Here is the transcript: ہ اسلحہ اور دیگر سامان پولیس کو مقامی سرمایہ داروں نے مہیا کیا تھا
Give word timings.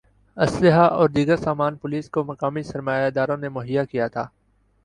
ہ 0.37 0.43
اسلحہ 0.43 0.85
اور 0.91 1.09
دیگر 1.09 1.37
سامان 1.37 1.75
پولیس 1.77 2.09
کو 2.09 2.23
مقامی 2.23 2.63
سرمایہ 2.63 3.09
داروں 3.09 3.37
نے 3.37 3.49
مہیا 3.49 3.83
کیا 3.85 4.07
تھا 4.07 4.27